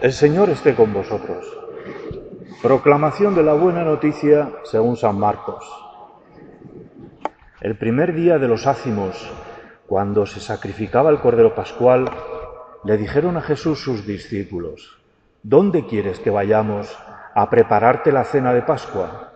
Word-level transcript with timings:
El 0.00 0.14
Señor 0.14 0.48
esté 0.48 0.74
con 0.74 0.94
vosotros. 0.94 1.44
Proclamación 2.62 3.34
de 3.34 3.42
la 3.42 3.52
buena 3.52 3.84
noticia 3.84 4.50
según 4.64 4.96
San 4.96 5.18
Marcos. 5.18 5.62
El 7.60 7.76
primer 7.76 8.14
día 8.14 8.38
de 8.38 8.48
los 8.48 8.66
ácimos, 8.66 9.30
cuando 9.86 10.24
se 10.24 10.40
sacrificaba 10.40 11.10
el 11.10 11.20
Cordero 11.20 11.54
Pascual, 11.54 12.10
le 12.82 12.96
dijeron 12.96 13.36
a 13.36 13.42
Jesús 13.42 13.80
sus 13.80 14.06
discípulos, 14.06 15.02
¿Dónde 15.42 15.84
quieres 15.84 16.18
que 16.18 16.30
vayamos 16.30 16.96
a 17.34 17.50
prepararte 17.50 18.10
la 18.10 18.24
cena 18.24 18.54
de 18.54 18.62
Pascua? 18.62 19.34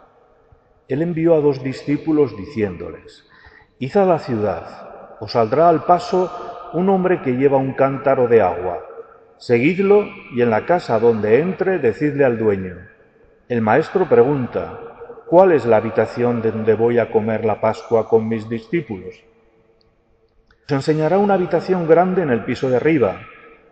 Él 0.89 1.03
envió 1.03 1.35
a 1.35 1.41
dos 1.41 1.63
discípulos 1.63 2.35
diciéndoles, 2.39 3.29
Id 3.81 3.99
a 3.99 4.07
la 4.07 4.19
ciudad, 4.19 5.19
os 5.21 5.33
saldrá 5.33 5.69
al 5.69 5.85
paso 5.85 6.71
un 6.73 6.89
hombre 6.89 7.21
que 7.21 7.33
lleva 7.33 7.59
un 7.59 7.75
cántaro 7.75 8.29
de 8.29 8.41
agua 8.41 8.94
Seguidlo 9.39 10.07
y 10.33 10.43
en 10.43 10.51
la 10.51 10.65
casa 10.65 10.99
donde 10.99 11.41
entre 11.41 11.79
decidle 11.79 12.25
al 12.25 12.39
dueño. 12.39 12.77
El 13.49 13.61
maestro 13.61 14.09
pregunta, 14.09 14.79
¿cuál 15.27 15.53
es 15.53 15.67
la 15.67 15.79
habitación 15.79 16.41
donde 16.41 16.75
voy 16.75 16.99
a 16.99 17.11
comer 17.11 17.45
la 17.45 17.61
Pascua 17.61 18.09
con 18.09 18.29
mis 18.29 18.49
discípulos? 18.49 19.23
Se 20.67 20.75
enseñará 20.75 21.19
una 21.19 21.35
habitación 21.35 21.87
grande 21.87 22.23
en 22.23 22.31
el 22.31 22.45
piso 22.45 22.71
de 22.71 22.77
arriba, 22.77 23.21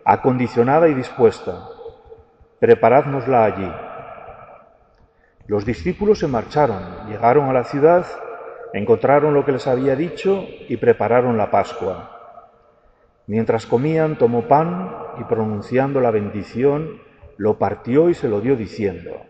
acondicionada 0.04 0.88
y 0.88 0.94
dispuesta. 0.94 1.68
Preparádnosla 2.58 3.44
allí. 3.44 3.72
Los 5.46 5.64
discípulos 5.64 6.18
se 6.18 6.28
marcharon, 6.28 7.08
llegaron 7.08 7.48
a 7.48 7.52
la 7.52 7.64
ciudad, 7.64 8.04
encontraron 8.74 9.32
lo 9.32 9.44
que 9.44 9.52
les 9.52 9.66
había 9.66 9.96
dicho 9.96 10.44
y 10.68 10.76
prepararon 10.76 11.38
la 11.38 11.50
Pascua. 11.50 12.11
Mientras 13.32 13.64
comían, 13.64 14.18
tomó 14.18 14.42
pan 14.42 14.94
y 15.18 15.24
pronunciando 15.24 16.02
la 16.02 16.10
bendición, 16.10 17.00
lo 17.38 17.56
partió 17.56 18.10
y 18.10 18.14
se 18.14 18.28
lo 18.28 18.42
dio 18.42 18.56
diciendo, 18.56 19.22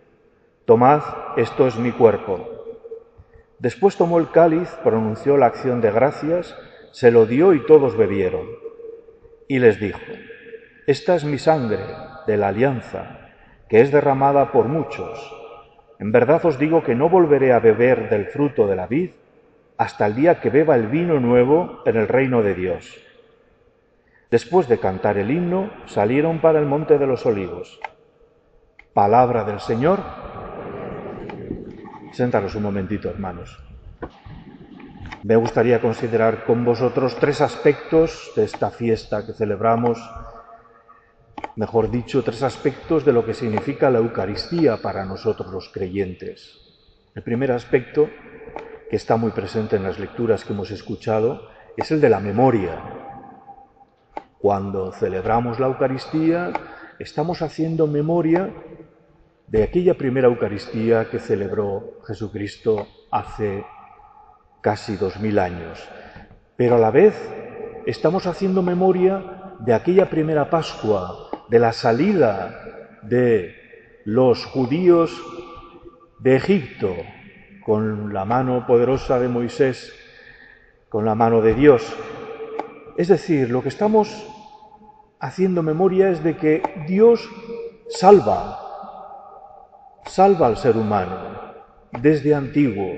Tomad, 0.65 1.03
esto 1.37 1.69
es 1.69 1.79
mi 1.79 1.93
cuerpo. 1.93 2.49
Después 3.61 3.97
tomó 3.97 4.19
el 4.19 4.33
cáliz, 4.33 4.69
pronunció 4.83 5.37
la 5.37 5.47
acción 5.47 5.81
de 5.81 5.93
gracias, 5.93 6.59
se 6.91 7.13
lo 7.13 7.27
dio 7.27 7.55
y 7.55 7.65
todos 7.65 7.97
bebieron. 7.97 8.49
Y 9.47 9.61
les 9.61 9.79
dijo, 9.79 10.01
Esta 10.89 11.15
es 11.15 11.23
mi 11.23 11.39
sangre 11.39 11.85
de 12.27 12.37
la 12.37 12.49
alianza, 12.49 13.31
que 13.69 13.83
es 13.83 13.93
derramada 13.93 14.51
por 14.51 14.67
muchos. 14.67 15.33
En 16.01 16.11
verdad 16.11 16.45
os 16.45 16.59
digo 16.59 16.83
que 16.83 16.97
no 16.97 17.09
volveré 17.09 17.53
a 17.53 17.61
beber 17.61 18.11
del 18.11 18.27
fruto 18.27 18.67
de 18.67 18.75
la 18.75 18.89
vid 18.89 19.11
hasta 19.79 20.07
el 20.07 20.17
día 20.17 20.41
que 20.41 20.51
beba 20.51 20.75
el 20.75 20.89
vino 20.89 21.21
nuevo 21.21 21.83
en 21.87 21.97
el 21.97 22.09
reino 22.09 22.43
de 22.43 22.55
Dios. 22.55 23.12
Después 24.33 24.67
de 24.67 24.81
cantar 24.81 25.19
el 25.19 25.31
himno, 25.31 25.71
salieron 25.85 26.41
para 26.41 26.59
el 26.59 26.65
monte 26.65 26.97
de 26.97 27.07
los 27.07 27.27
olivos. 27.27 27.79
Palabra 28.95 29.45
del 29.45 29.61
Señor. 29.61 30.01
Séntanos 32.13 32.55
un 32.55 32.63
momentito, 32.63 33.11
hermanos. 33.11 33.63
Me 35.23 35.37
gustaría 35.37 35.83
considerar 35.83 36.47
con 36.47 36.65
vosotros 36.65 37.15
tres 37.21 37.43
aspectos 37.43 38.33
de 38.35 38.45
esta 38.45 38.71
fiesta 38.71 39.27
que 39.27 39.35
celebramos, 39.35 39.99
mejor 41.57 41.91
dicho, 41.91 42.25
tres 42.25 42.43
aspectos 42.43 43.05
de 43.05 43.13
lo 43.13 43.27
que 43.27 43.35
significa 43.35 43.91
la 43.91 43.99
Eucaristía 43.99 44.79
para 44.79 45.05
nosotros 45.05 45.53
los 45.53 45.69
creyentes. 45.69 46.59
El 47.15 47.23
primer 47.23 47.53
aspecto, 47.53 48.09
que 48.89 48.97
está 48.97 49.19
muy 49.19 49.33
presente 49.33 49.77
en 49.77 49.83
las 49.83 49.99
lecturas 49.99 50.43
que 50.43 50.55
hemos 50.55 50.71
escuchado, 50.71 51.51
es 51.77 51.91
el 51.91 52.01
de 52.01 52.09
la 52.09 52.21
memoria, 52.21 53.02
cuando 54.43 54.91
celebramos 54.91 55.61
la 55.61 55.69
Eucaristía, 55.69 56.53
estamos 56.99 57.43
haciendo 57.43 57.87
memoria 57.87 58.51
de 59.47 59.63
aquella 59.63 59.95
primera 59.95 60.27
Eucaristía 60.27 61.09
que 61.09 61.21
celebró 61.21 62.01
Jesucristo 62.09 62.89
hace 63.13 63.65
casi 64.61 64.97
dos 64.97 65.21
mil 65.21 65.39
años. 65.39 65.89
Pero 66.57 66.75
a 66.75 66.79
la 66.81 66.91
vez 66.91 67.15
estamos 67.87 68.27
haciendo 68.27 68.63
memoria 68.63 69.55
de 69.61 69.75
aquella 69.75 70.11
primera 70.11 70.51
Pascua, 70.51 71.31
de 71.49 71.61
la 71.61 71.73
salida 71.73 72.99
de 73.03 73.55
los 74.05 74.45
judíos 74.45 75.23
de 76.19 76.35
Egipto 76.35 76.97
con 77.65 78.13
la 78.13 78.25
mano 78.25 78.67
poderosa 78.67 79.21
de 79.21 79.29
Moisés, 79.29 79.95
con 80.89 81.05
la 81.05 81.15
mano 81.15 81.43
de 81.43 81.55
Dios. 81.55 81.97
Es 82.97 83.09
decir, 83.09 83.51
lo 83.51 83.63
que 83.63 83.71
estamos 83.71 84.27
haciendo 85.19 85.63
memoria 85.63 86.11
es 86.11 86.23
de 86.23 86.37
que 86.37 86.63
Dios 86.87 87.29
salva, 87.89 88.59
salva 90.05 90.47
al 90.47 90.57
ser 90.57 90.77
humano 90.77 91.17
desde 92.01 92.35
antiguo. 92.35 92.93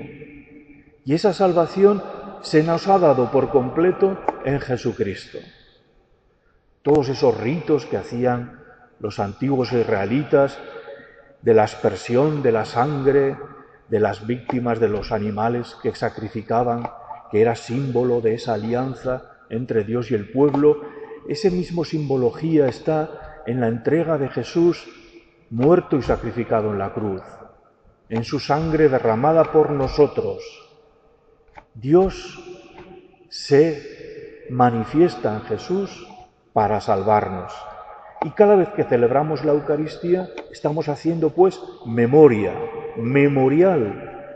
Y 1.05 1.13
esa 1.13 1.33
salvación 1.33 2.03
se 2.41 2.63
nos 2.63 2.87
ha 2.87 2.99
dado 2.99 3.31
por 3.31 3.49
completo 3.49 4.19
en 4.43 4.59
Jesucristo. 4.59 5.37
Todos 6.81 7.09
esos 7.09 7.37
ritos 7.39 7.85
que 7.85 7.97
hacían 7.97 8.59
los 8.99 9.19
antiguos 9.19 9.71
israelitas 9.71 10.57
de 11.41 11.53
la 11.53 11.63
aspersión 11.63 12.43
de 12.43 12.51
la 12.51 12.65
sangre, 12.65 13.37
de 13.87 13.99
las 13.99 14.25
víctimas 14.25 14.79
de 14.79 14.89
los 14.89 15.11
animales 15.11 15.77
que 15.81 15.93
sacrificaban, 15.95 16.89
que 17.31 17.41
era 17.41 17.55
símbolo 17.55 18.19
de 18.19 18.33
esa 18.35 18.55
alianza 18.55 19.34
entre 19.49 19.83
Dios 19.83 20.11
y 20.11 20.15
el 20.15 20.31
pueblo, 20.31 20.81
ese 21.27 21.51
mismo 21.51 21.83
simbología 21.83 22.67
está 22.67 23.43
en 23.45 23.61
la 23.61 23.67
entrega 23.67 24.17
de 24.17 24.29
Jesús 24.29 24.87
muerto 25.49 25.97
y 25.97 26.01
sacrificado 26.01 26.71
en 26.71 26.79
la 26.79 26.93
cruz, 26.93 27.21
en 28.09 28.23
su 28.23 28.39
sangre 28.39 28.89
derramada 28.89 29.51
por 29.51 29.71
nosotros. 29.71 30.43
Dios 31.73 32.39
se 33.29 34.47
manifiesta 34.49 35.35
en 35.35 35.41
Jesús 35.41 36.07
para 36.53 36.79
salvarnos. 36.81 37.53
Y 38.23 38.31
cada 38.31 38.55
vez 38.55 38.69
que 38.69 38.83
celebramos 38.83 39.43
la 39.43 39.51
Eucaristía 39.51 40.29
estamos 40.51 40.89
haciendo 40.89 41.31
pues 41.31 41.61
memoria, 41.85 42.53
memorial 42.97 44.33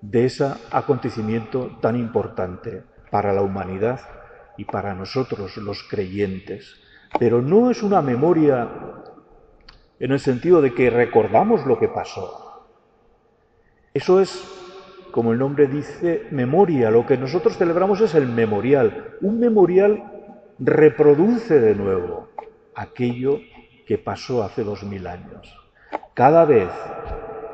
de 0.00 0.24
ese 0.24 0.52
acontecimiento 0.70 1.78
tan 1.80 1.96
importante 1.96 2.82
para 3.10 3.32
la 3.32 3.42
humanidad 3.42 4.00
y 4.56 4.64
para 4.64 4.94
nosotros 4.94 5.56
los 5.56 5.82
creyentes. 5.84 6.76
Pero 7.18 7.42
no 7.42 7.70
es 7.70 7.82
una 7.82 8.02
memoria 8.02 8.68
en 9.98 10.12
el 10.12 10.20
sentido 10.20 10.60
de 10.60 10.74
que 10.74 10.90
recordamos 10.90 11.64
lo 11.66 11.78
que 11.78 11.88
pasó. 11.88 12.66
Eso 13.94 14.20
es, 14.20 14.44
como 15.10 15.32
el 15.32 15.38
nombre 15.38 15.66
dice, 15.66 16.26
memoria. 16.30 16.90
Lo 16.90 17.06
que 17.06 17.16
nosotros 17.16 17.56
celebramos 17.56 18.00
es 18.00 18.14
el 18.14 18.26
memorial. 18.28 19.16
Un 19.22 19.40
memorial 19.40 20.12
reproduce 20.58 21.58
de 21.60 21.74
nuevo 21.74 22.28
aquello 22.74 23.40
que 23.86 23.98
pasó 23.98 24.42
hace 24.42 24.64
dos 24.64 24.82
mil 24.82 25.06
años. 25.06 25.54
Cada 26.12 26.44
vez 26.44 26.68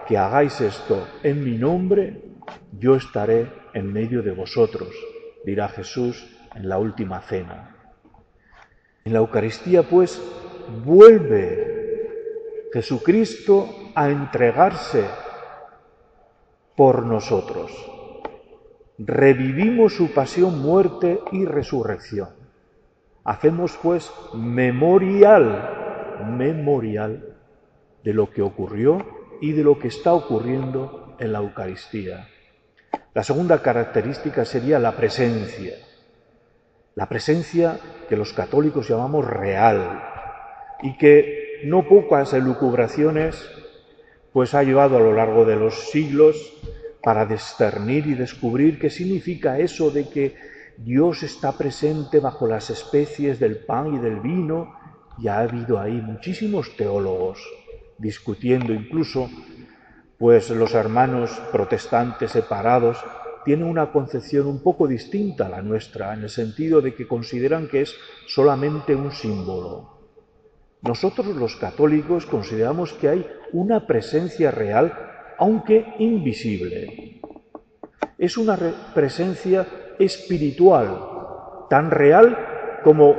que 0.06 0.19
hagáis 0.19 0.60
esto 0.60 1.06
en 1.22 1.44
mi 1.44 1.56
nombre, 1.56 2.22
yo 2.78 2.96
estaré 2.96 3.48
en 3.74 3.92
medio 3.92 4.22
de 4.22 4.32
vosotros, 4.32 4.88
dirá 5.44 5.69
Jesús 5.69 6.26
en 6.54 6.68
la 6.68 6.78
última 6.78 7.20
cena. 7.20 7.76
En 9.04 9.12
la 9.12 9.18
Eucaristía, 9.18 9.82
pues, 9.82 10.22
vuelve 10.84 12.68
Jesucristo 12.72 13.68
a 13.94 14.08
entregarse 14.10 15.04
por 16.76 17.04
nosotros. 17.04 17.70
Revivimos 18.98 19.94
su 19.96 20.12
pasión, 20.12 20.60
muerte 20.60 21.20
y 21.32 21.44
resurrección. 21.44 22.30
Hacemos, 23.24 23.78
pues, 23.82 24.12
memorial, 24.34 26.25
memorial 26.28 27.37
de 28.04 28.14
lo 28.14 28.31
que 28.31 28.43
ocurrió 28.43 29.04
y 29.40 29.52
de 29.52 29.64
lo 29.64 29.78
que 29.78 29.88
está 29.88 30.12
ocurriendo 30.12 31.16
en 31.19 31.32
la 31.32 31.38
Eucaristía. 31.40 32.28
La 33.14 33.22
segunda 33.22 33.60
característica 33.60 34.44
sería 34.44 34.78
la 34.78 34.93
presencia 34.93 35.75
la 36.94 37.08
presencia 37.08 37.78
que 38.08 38.16
los 38.16 38.32
católicos 38.32 38.88
llamamos 38.88 39.26
real 39.26 40.02
y 40.82 40.96
que 40.98 41.60
no 41.64 41.88
pocas 41.88 42.32
elucubraciones 42.32 43.48
pues 44.32 44.54
ha 44.54 44.62
llevado 44.62 44.96
a 44.96 45.00
lo 45.00 45.12
largo 45.14 45.44
de 45.44 45.56
los 45.56 45.90
siglos 45.90 46.52
para 47.02 47.26
discernir 47.26 48.06
y 48.06 48.14
descubrir 48.14 48.78
qué 48.78 48.90
significa 48.90 49.58
eso 49.58 49.90
de 49.90 50.08
que 50.08 50.36
Dios 50.76 51.22
está 51.22 51.52
presente 51.52 52.18
bajo 52.18 52.46
las 52.46 52.70
especies 52.70 53.38
del 53.38 53.58
pan 53.58 53.94
y 53.94 53.98
del 53.98 54.20
vino 54.20 54.74
y 55.18 55.28
ha 55.28 55.40
habido 55.40 55.78
ahí 55.78 56.00
muchísimos 56.00 56.76
teólogos 56.76 57.38
discutiendo 57.98 58.72
incluso 58.72 59.30
pues 60.18 60.50
los 60.50 60.74
hermanos 60.74 61.30
protestantes 61.50 62.30
separados 62.30 63.04
tienen 63.44 63.66
una 63.66 63.90
concepción 63.92 64.46
un 64.46 64.62
poco 64.62 64.86
distinta 64.86 65.46
a 65.46 65.50
la 65.50 65.62
nuestra, 65.62 66.14
en 66.14 66.22
el 66.22 66.30
sentido 66.30 66.80
de 66.80 66.94
que 66.94 67.08
consideran 67.08 67.68
que 67.68 67.82
es 67.82 67.94
solamente 68.26 68.94
un 68.94 69.10
símbolo. 69.10 69.92
Nosotros 70.82 71.26
los 71.28 71.56
católicos 71.56 72.26
consideramos 72.26 72.92
que 72.94 73.08
hay 73.08 73.26
una 73.52 73.86
presencia 73.86 74.50
real, 74.50 74.92
aunque 75.38 75.94
invisible. 75.98 77.20
Es 78.18 78.36
una 78.36 78.58
presencia 78.94 79.66
espiritual, 79.98 81.66
tan 81.70 81.90
real 81.90 82.80
como 82.82 83.14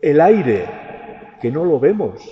el 0.00 0.20
aire, 0.20 0.68
que 1.40 1.50
no 1.50 1.64
lo 1.64 1.80
vemos, 1.80 2.22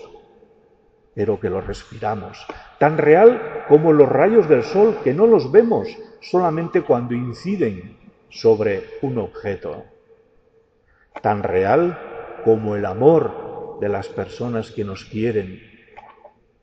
pero 1.14 1.38
que 1.38 1.50
lo 1.50 1.60
respiramos, 1.60 2.46
tan 2.78 2.98
real 2.98 3.64
como 3.68 3.92
los 3.92 4.08
rayos 4.08 4.48
del 4.48 4.62
sol, 4.62 4.98
que 5.02 5.14
no 5.14 5.26
los 5.26 5.50
vemos 5.50 5.88
solamente 6.20 6.82
cuando 6.82 7.14
inciden 7.14 7.96
sobre 8.30 8.84
un 9.02 9.18
objeto, 9.18 9.84
tan 11.22 11.42
real 11.42 11.98
como 12.44 12.76
el 12.76 12.84
amor 12.84 13.78
de 13.80 13.88
las 13.88 14.08
personas 14.08 14.70
que 14.70 14.84
nos 14.84 15.04
quieren, 15.04 15.62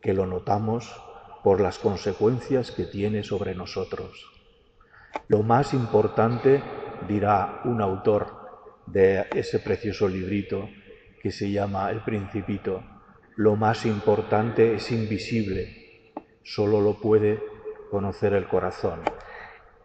que 0.02 0.14
lo 0.14 0.26
notamos 0.26 0.94
por 1.44 1.60
las 1.62 1.80
consecuencias 1.80 2.72
que 2.72 2.86
tiene 2.86 3.24
sobre 3.24 3.56
nosotros. 3.56 4.32
Lo 5.28 5.44
más 5.44 5.74
importante, 5.74 6.62
dirá 7.08 7.62
un 7.66 7.82
autor 7.82 8.28
de 8.86 9.26
ese 9.34 9.60
precioso 9.60 10.08
librito 10.08 10.70
que 11.22 11.32
se 11.32 11.52
llama 11.52 11.90
El 11.90 12.02
Principito, 12.02 12.84
lo 13.36 13.56
más 13.56 13.86
importante 13.86 14.76
es 14.76 14.92
invisible, 14.92 15.81
solo 16.44 16.82
lo 16.82 17.00
puede 17.00 17.44
conocer 17.90 18.34
el 18.34 18.48
corazón. 18.48 19.02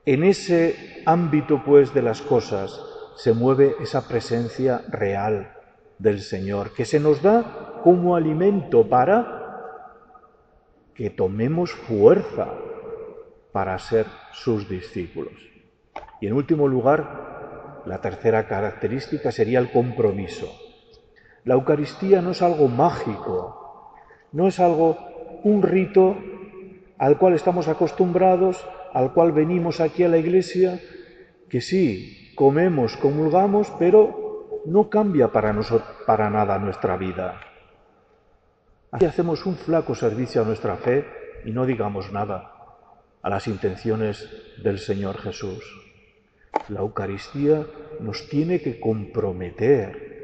En 0.05 0.23
ese 0.23 1.03
ámbito, 1.05 1.63
pues, 1.65 1.93
de 1.93 2.03
las 2.03 2.23
cosas 2.23 2.81
se 3.17 3.33
mueve 3.33 3.75
esa 3.81 4.07
presencia 4.07 4.85
real 4.89 5.53
del 5.99 6.21
Señor, 6.21 6.73
que 6.73 6.85
se 6.85 7.01
nos 7.01 7.23
da 7.23 7.81
como 7.83 8.15
alimento 8.15 8.89
para 8.89 9.37
que 10.95 11.11
tomemos 11.11 11.73
fuerza 11.73 12.49
para 13.53 13.79
ser 13.79 14.07
sus 14.33 14.69
discípulos. 14.69 15.35
Y 16.21 16.27
en 16.27 16.35
último 16.35 16.69
lugar, 16.69 17.83
la 17.87 18.01
tercera 18.01 18.47
característica 18.47 19.33
sería 19.33 19.59
el 19.59 19.71
compromiso. 19.71 20.49
La 21.45 21.55
Eucaristía 21.55 22.21
no 22.23 22.31
es 22.31 22.43
algo 22.43 22.69
mágico, 22.69 23.93
no 24.33 24.49
es 24.49 24.59
algo, 24.61 24.99
un 25.45 25.63
rito 25.63 26.17
al 26.99 27.19
cual 27.19 27.35
estamos 27.35 27.69
acostumbrados, 27.69 28.67
al 28.93 29.13
cual 29.13 29.33
venimos 29.33 29.81
aquí 29.81 30.03
a 30.05 30.09
la 30.09 30.19
iglesia, 30.19 30.81
que 31.49 31.61
sí, 31.61 32.33
comemos, 32.35 32.97
comulgamos, 32.97 33.73
pero 33.79 34.63
no 34.65 34.89
cambia 34.91 35.29
para, 35.29 35.53
nosotros, 35.53 35.89
para 36.07 36.31
nada 36.31 36.59
nuestra 36.59 36.97
vida. 36.97 37.41
Aquí 38.91 39.05
hacemos 39.05 39.45
un 39.47 39.57
flaco 39.57 39.95
servicio 39.95 40.43
a 40.43 40.45
nuestra 40.45 40.77
fe 40.77 41.05
y 41.45 41.51
no 41.51 41.67
digamos 41.67 42.13
nada 42.13 42.53
a 43.23 43.29
las 43.29 43.47
intenciones 43.47 44.29
del 44.63 44.79
Señor 44.79 45.19
Jesús. 45.19 45.65
La 46.69 46.81
Eucaristía 46.81 47.67
nos 48.01 48.29
tiene 48.29 48.61
que 48.61 48.81
comprometer 48.81 50.17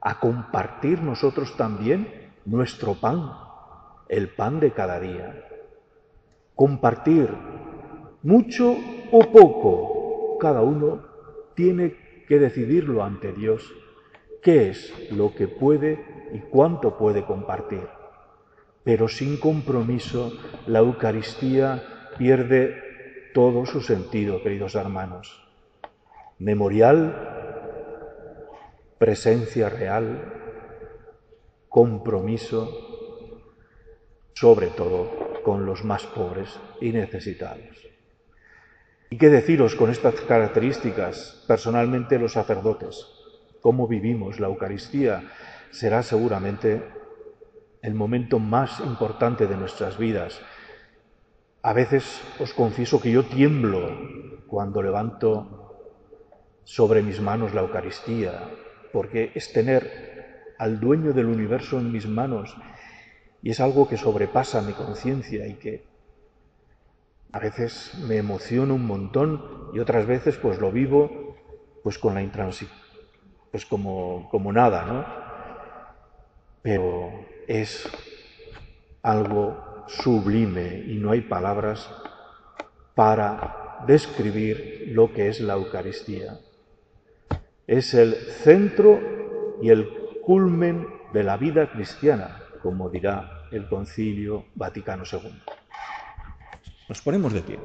a 0.00 0.18
compartir 0.18 1.00
nosotros 1.02 1.56
también 1.56 2.32
nuestro 2.44 2.94
pan, 2.94 3.30
el 4.08 4.28
pan 4.28 4.60
de 4.60 4.72
cada 4.72 4.98
día. 4.98 5.46
Compartir 6.54 7.28
mucho 8.22 8.76
o 9.10 9.20
poco, 9.32 10.38
cada 10.38 10.62
uno 10.62 11.02
tiene 11.54 11.96
que 12.28 12.38
decidirlo 12.38 13.02
ante 13.02 13.32
Dios, 13.32 13.72
qué 14.42 14.70
es 14.70 14.92
lo 15.12 15.34
que 15.34 15.48
puede 15.48 16.04
y 16.32 16.40
cuánto 16.40 16.96
puede 16.96 17.24
compartir. 17.24 17.86
Pero 18.84 19.08
sin 19.08 19.38
compromiso, 19.38 20.32
la 20.66 20.80
Eucaristía 20.80 21.82
pierde 22.18 23.30
todo 23.34 23.66
su 23.66 23.80
sentido, 23.80 24.42
queridos 24.42 24.74
hermanos. 24.74 25.42
Memorial, 26.38 27.32
presencia 28.98 29.68
real, 29.68 30.32
compromiso, 31.68 32.68
sobre 34.34 34.68
todo 34.68 35.21
con 35.42 35.66
los 35.66 35.84
más 35.84 36.04
pobres 36.04 36.58
y 36.80 36.90
necesitados. 36.90 37.92
¿Y 39.10 39.18
qué 39.18 39.28
deciros 39.28 39.74
con 39.74 39.90
estas 39.90 40.14
características? 40.22 41.44
Personalmente 41.46 42.18
los 42.18 42.32
sacerdotes, 42.32 43.06
cómo 43.60 43.86
vivimos 43.86 44.40
la 44.40 44.46
Eucaristía 44.46 45.22
será 45.70 46.02
seguramente 46.02 46.82
el 47.82 47.94
momento 47.94 48.38
más 48.38 48.80
importante 48.80 49.46
de 49.46 49.56
nuestras 49.56 49.98
vidas. 49.98 50.40
A 51.62 51.72
veces 51.72 52.20
os 52.38 52.54
confieso 52.54 53.00
que 53.00 53.10
yo 53.10 53.24
tiemblo 53.24 54.42
cuando 54.46 54.82
levanto 54.82 55.62
sobre 56.64 57.02
mis 57.02 57.20
manos 57.20 57.54
la 57.54 57.62
Eucaristía, 57.62 58.48
porque 58.92 59.32
es 59.34 59.52
tener 59.52 60.54
al 60.58 60.78
dueño 60.78 61.12
del 61.12 61.26
universo 61.26 61.78
en 61.78 61.90
mis 61.90 62.06
manos 62.06 62.56
y 63.42 63.50
es 63.50 63.60
algo 63.60 63.88
que 63.88 63.96
sobrepasa 63.96 64.62
mi 64.62 64.72
conciencia 64.72 65.46
y 65.46 65.54
que 65.54 65.84
a 67.32 67.38
veces 67.38 67.94
me 68.06 68.16
emociono 68.16 68.74
un 68.74 68.86
montón 68.86 69.70
y 69.72 69.80
otras 69.80 70.06
veces 70.06 70.36
pues 70.36 70.58
lo 70.58 70.70
vivo 70.70 71.36
pues 71.82 71.98
con 71.98 72.14
la 72.14 72.22
intransigencia, 72.22 72.80
pues 73.50 73.66
como, 73.66 74.28
como 74.30 74.52
nada, 74.52 74.84
¿no? 74.84 75.04
Pero 76.62 77.10
es 77.48 77.88
algo 79.02 79.84
sublime 79.88 80.84
y 80.86 80.98
no 80.98 81.10
hay 81.10 81.22
palabras 81.22 81.90
para 82.94 83.84
describir 83.86 84.90
lo 84.92 85.12
que 85.12 85.28
es 85.28 85.40
la 85.40 85.54
Eucaristía. 85.54 86.38
Es 87.66 87.94
el 87.94 88.14
centro 88.14 89.00
y 89.60 89.70
el 89.70 89.88
culmen 90.24 90.86
de 91.12 91.24
la 91.24 91.36
vida 91.36 91.70
cristiana, 91.70 92.41
como 92.62 92.88
dirá 92.88 93.48
el 93.50 93.66
Concilio 93.68 94.46
Vaticano 94.54 95.02
II. 95.10 95.32
Nos 96.88 97.02
ponemos 97.02 97.32
de 97.32 97.42
pie. 97.42 97.58